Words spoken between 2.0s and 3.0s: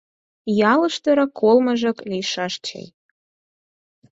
лийшаш чай.